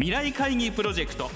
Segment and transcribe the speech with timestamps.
[0.00, 1.30] 未来会議プロジェクト。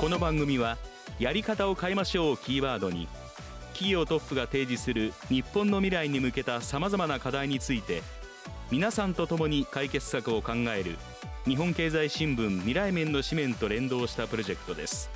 [0.00, 0.78] この番組は
[1.18, 3.08] やり方を変えましょうをキーワードに
[3.74, 8.02] 企業トップが提示する日本の未来に向けたさまざまな課題について
[8.70, 10.96] 皆さんと共に解決策を考える
[11.44, 15.10] 日本経済新聞未来面の紙面と連動したプロジェクトです。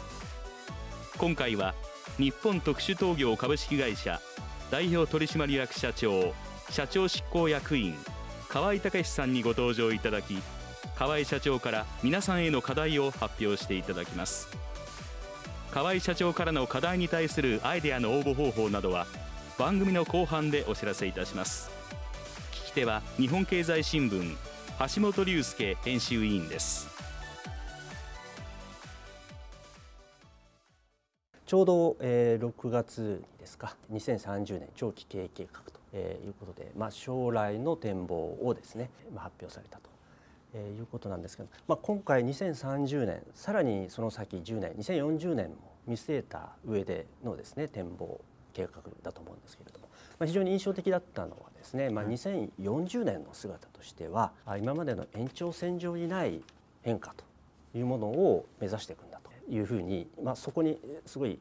[1.16, 1.74] 今回は
[2.18, 4.20] 日本特殊陶業株式会社
[4.70, 6.34] 代表取締役社長
[6.70, 7.94] 社長執行役員
[8.48, 10.38] 河合武さんにご登場いただき
[10.96, 14.48] 河合社長から皆さんへの課題を発表していただきます。
[15.70, 19.06] 河合社長からの課題に対するアイデアの応募方法などは
[19.58, 21.70] 番組の後半でお知らせいたします。
[22.52, 24.36] 聞き手は日本経済新聞
[24.94, 26.88] 橋本龍介編集委員です。
[31.46, 33.76] ちょうど、えー、6月ですか。
[33.92, 39.96] 2030年長期経営計画と、えー、いうことで、まあ、将来の展望をですね、まあ、発表されたと。
[40.54, 48.20] えー、いうことなんですけど、まあ、今回2030年さらにその先10年2040年も見据えた上でのですね展望
[48.54, 49.88] 計画だと思うんですけれども、
[50.18, 56.40] まあ、非常に印象的だったのはですね、まあ、2040年の姿としては今までの延長線上にない
[56.82, 57.24] 変化と
[57.76, 61.38] いうものを目指していくんだというふうに、まあ、そこにすごい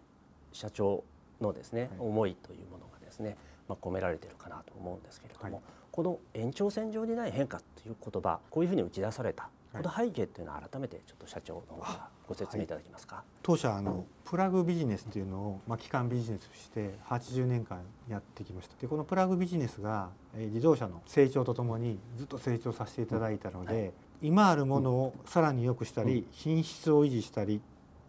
[0.52, 1.04] 社長
[1.42, 13.24] のですね、思いというものがですね、まあ、込められているかなと思うんですけれども、この延長線上にない変化という言葉こういうふうに打ち出されたこの背景というのは改めてちょっと社長の方からご説明いただけますか？
[13.44, 18.76] 当社あのプラグビジネスというのをまあ基幹ビジネスとして80年間やってきました。
[18.80, 23.92] でこのプラグビジネスが自動車の成長とともにずっと成長させていただいたので、うんはい、
[24.22, 27.60] 今あるものをさらに良くしたり、うん、品質を維持したりっ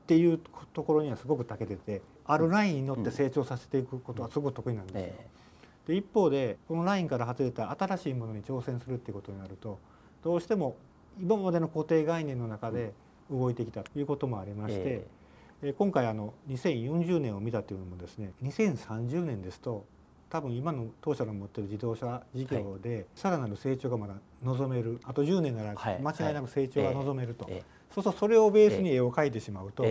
[0.07, 0.41] ていう
[0.73, 5.13] ところにはすごく長けててあるラインに乗って成長させていくことはすごく得意なんですよ。
[5.87, 9.79] で一方でこのラインから外れた新しいものに挑戦するっていうことになると
[10.25, 10.77] どうしても
[11.21, 12.93] 今までの固定概念の中で
[13.31, 15.07] 動いてきたということもありまして、
[15.63, 19.85] えー、今回あの2040年を見たというのもですね2030年ですと
[20.29, 29.87] 多分今の当社の持ってる自動車事業でさらなる成長がまだ望めるあと10年なら間違いなく成長が望めると、そうするとそれをベースに絵を描いてしまうと、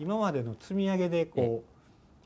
[0.00, 1.73] 今までの積み上げでこう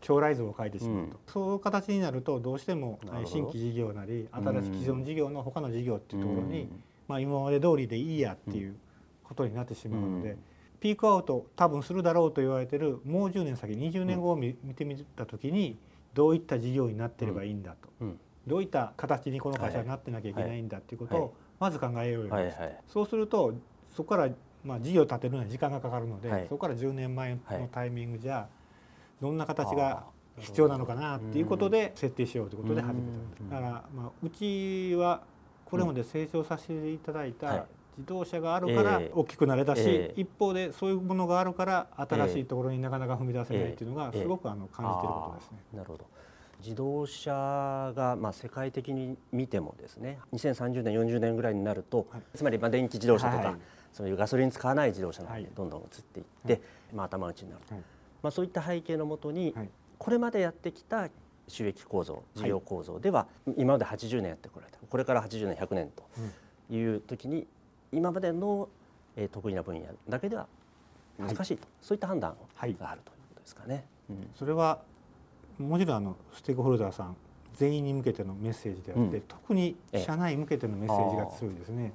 [0.01, 6.69] 将来像を描いてしまうと、そういう形になるとどうしても新規事業なり新しい既存事業の他の事業っていうところに、
[7.09, 8.77] まあ、今まで通りでいいやっていう
[9.25, 10.37] ことになってしまうので、
[10.81, 15.79] ピークアウト多分するだろうと言われてるもう10年先20年後を見てみた時に
[16.15, 17.89] どういった事業になってればいいんだと、
[18.47, 23.55] どういった形にこの会社になってなきゃいけないんだっていうことをまず考えようよ、はいはい、そうすると
[23.97, 24.31] そこから
[24.65, 28.49] まあ事業を立てるのに時間がかかるので、はい、そこから10年前のタイミングじゃ
[29.21, 30.05] どんな形が
[30.39, 33.03] 必要なのかなっていうことで設定しようということで始め
[33.51, 35.23] ただからまあうちは
[35.65, 37.67] これまで成長させていただいた
[37.99, 45.59] 自動車があるから大きくなれたし、一方でそういうものがあるから新しいところになかなか踏み出せないっていうのがすごくあの感じていることですね。
[45.75, 46.07] なるほど。
[46.61, 53.57] 自動車がまあ世界的に見てもですね2030年40年ぐらいになると、はい、つまりまあ電気自動車とか、はい、
[53.93, 56.63] そういうガソリン使わない自動車の方にどんどん移っていって、はい、
[56.95, 57.63] まあ、頭打ちになる、
[58.23, 59.55] まあ、そういった背景のもとに、
[59.99, 61.09] これまでやってきた
[61.49, 64.79] 収益構造事業構造では、今まで80年やってこられた。
[64.89, 67.47] これから80年100年という時に、
[67.93, 68.69] 今までの、
[69.17, 70.47] えー、得意な分野だけでは
[71.19, 73.85] 難しいと、そういった判断があるということですかね。
[74.11, 74.81] うん、それは
[75.59, 77.17] もちろんあのステークホルダーさん
[77.55, 81.93] 全員に向けてのメッセージであって、うん、特に社内向けてのメッセージが強いですね。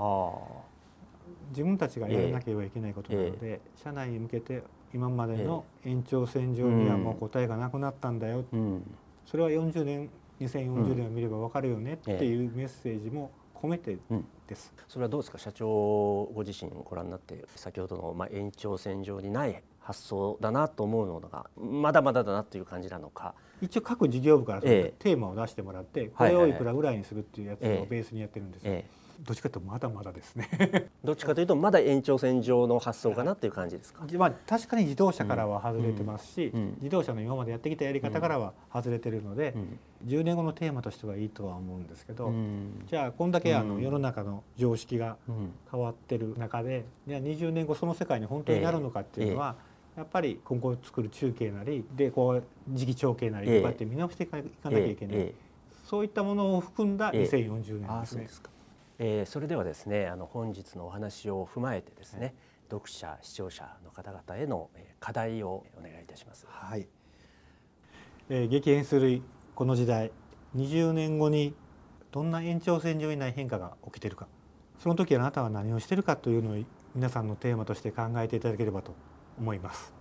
[1.49, 4.63] 自分たちがやらなければいけないことなので、えー、社内に向けて
[4.93, 8.95] 今までの延長線上にはもう答えがなくなったんだよ、うん、
[9.25, 10.09] それは40年
[10.39, 13.97] 2040年を見れば分かるよねっていうメッセージも込めて
[14.47, 15.37] です、うん、それはどうですか？
[15.37, 15.65] 社長
[16.33, 23.33] ご自身ご覧になって先ほどのまあ延長線上にない発想だなと思うのがまだまだだなという感じなのか
[23.63, 28.73] 一応各事業部からテーマを出してもらってこれをいくらぐらいにするっていうやつをベースにやってるんですよ。
[28.73, 29.03] ええ。
[29.21, 30.49] どっちかというとまだまだですね。
[31.03, 36.61] どっちかというとまだ延長線上の発想かなっていう感じですか、 まあ、確かに自動車からは外れてますし、うん。
[36.61, 45.17] うん、自動車の今までやってきたやり方からは外れてるので、うん、10年後のテーマとしてはいいとは思うんですけど、うん、じゃあこんだけあの世の中の常識が
[45.71, 55.33] 変わってる中で、じゃあ20年後その世界に本当になるのかっていうのは、えー、やっぱり今後作る中継なりでこう時期長継なりとかって見直していかなきゃいけない、えーえ。
[55.85, 58.27] ー、そういったものを含んだ2040年ですね。
[58.99, 62.33] えー、それではですねあの本日のお話を踏まえてですね、はい、
[62.71, 64.69] 読者視聴者の方々への
[64.99, 66.47] 課題をお願いいたします。
[66.49, 66.87] はい、
[68.29, 69.21] えー、激変する
[69.55, 70.11] この時代
[70.55, 71.53] 20年後に
[72.11, 74.27] どんな延長線上にない変化が起きてるか。
[74.79, 76.63] その時あなたは何をしてるかというのを
[76.93, 78.93] 皆さんのテーマとして考えていただければと
[79.39, 79.93] 思います。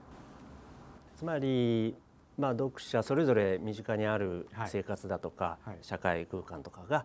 [1.16, 1.94] つまり
[2.38, 7.04] まあ読者それぞれ身近にあるはい生活だとか、はい社会空間とかが、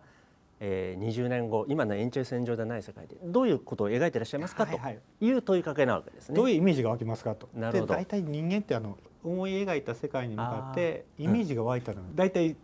[0.60, 6.36] えー、20年後今の延長線上でない世界でどういうことを描いていらっしゃいますかはいはいという問いかけなわけですね。
[6.36, 7.48] どういうイメージが湧きますかと。
[7.54, 12.56] なるほどで大体人間ってあの思い描いた世界に向かってイメージが湧いたのに大体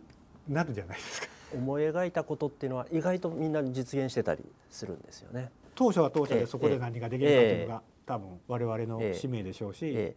[0.47, 1.27] なるじゃないですか。
[1.53, 5.51] 思い描いたことっていうのは意外とみんな実現してたりするんですよね。
[5.75, 9.13] 当初は当初ええでそこで何ができるかというのが多分我々のええ。
[9.13, 10.15] 使命でしょうし、え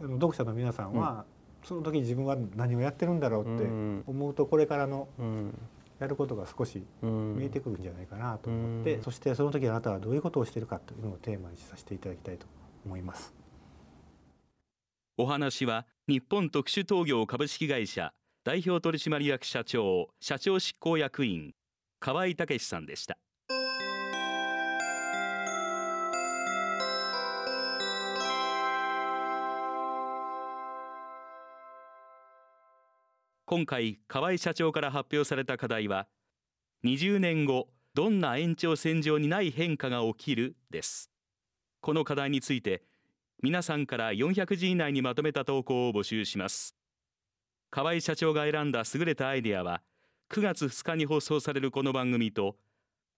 [0.00, 1.24] あの読者の皆さんは
[1.62, 4.04] その時自分は何をやってるんだろうってうん。
[4.06, 5.58] 思うとこれからのえうん。
[5.98, 7.36] やることが少しうん。
[7.36, 9.02] 見えてくるんじゃないかなと思って、うん。
[9.02, 12.46] そしてその時あなたはどういうことをしているかというのをテーマにさせていただきたいと
[12.84, 13.34] 思います。
[15.18, 21.52] お話は日本特殊陶業株式会社代表取締役社長社長執行役員
[21.98, 23.18] 河合武さんでした
[33.50, 36.06] 今回河合社長から発表された課題は
[36.84, 41.10] 20年後どんな延長線上にない変化が起きるです。
[41.80, 42.84] この課題について
[43.42, 46.76] 皆さんから400字以内にまとめた投稿を募集します。
[47.70, 49.82] 河合社長が選んだ優れたアイデアは
[50.30, 52.54] 9月2日に放送されるこの番組と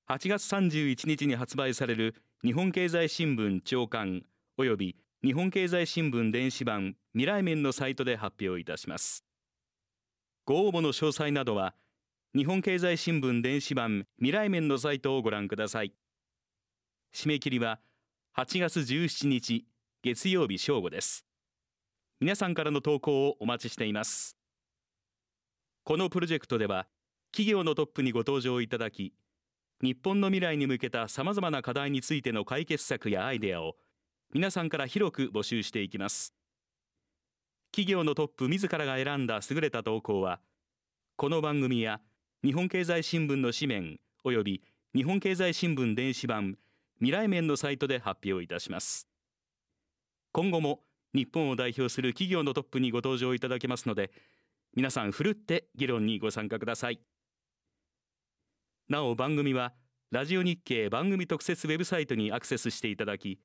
[0.09, 4.23] 8月31日に発売される日本経済新聞長官
[4.57, 9.27] および日本経済新聞電子版未来面のサイトで発表いたします。
[10.45, 11.75] ご応募の詳細などは
[12.35, 15.93] 日本経済新聞電子版未来面のサイトをご覧ください。
[17.15, 17.79] 締め切りは
[18.37, 19.67] 8月17日
[20.03, 21.25] 月曜日正午です。
[22.21, 24.37] 皆さんからの投稿をお待ちしています。
[25.85, 26.89] このプロジェクトでは
[27.31, 29.15] 企業のトップにご登場いただき
[29.81, 33.77] 日本の未来に向けたさまざまな課題についての解決策やアイデアを
[34.35, 36.35] 皆さんから広く募集していきます。
[37.75, 40.41] 企業のトップ自らが選んだ優れた投稿は
[41.17, 42.03] この番組や
[42.45, 44.63] 日本経済新聞の紙面および
[44.95, 46.59] 日本経済新聞電子版
[46.99, 49.09] 未来面のサイトで発表いたします。
[50.33, 50.81] 今後も
[51.15, 54.11] 日本を代表する企業のトップにご登場いただけますので
[54.77, 57.01] 皆さんふるって議論にご参加ください。
[58.91, 59.73] なお番組は
[60.11, 63.41] ラジオ日経番組特設ウェブサイトにアクセスしていただき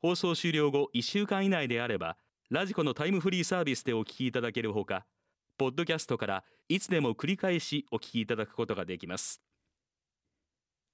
[0.00, 2.16] 放送終了後1週間以内であれば
[2.48, 5.04] ラジコのタイムフリーサービスでお聞きいただけるほか
[5.58, 9.42] ポッドキャストからいつでも繰り返しお聞きいただくことができます。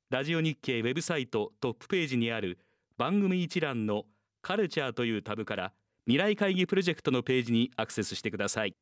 [0.09, 2.59] ラジオ日経ウェブサイトトップページにある
[2.97, 4.05] 番組一覧の
[4.41, 5.73] カルチャーというタブから
[6.07, 8.75] 未来会議プロジェクトのページにアクセスしてください。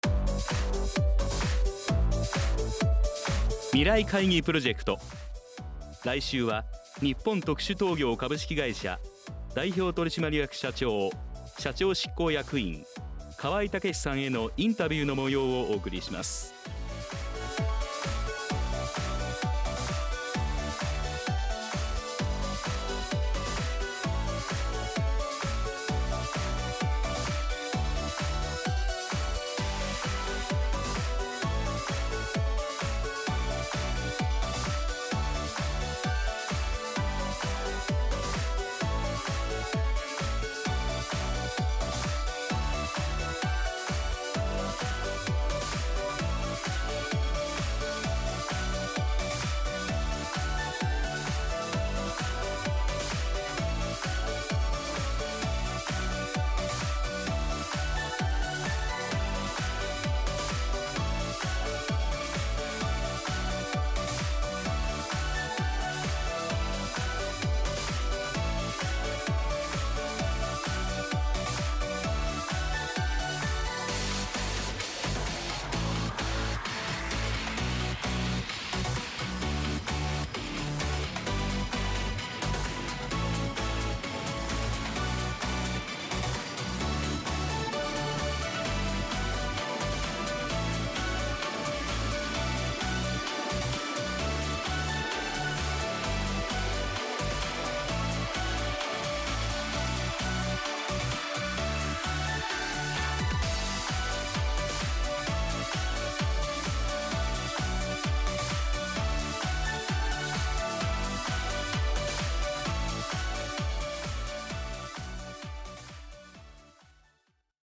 [3.70, 4.96] 未来会議プロジェクト。
[6.04, 6.64] 来週は
[7.00, 9.00] 日本特殊陶業株式会社
[9.56, 11.10] 代表取締役社長
[11.60, 12.86] 社長執行役員
[13.36, 16.59] 河合武さんへのインタビューの模様をお送りします。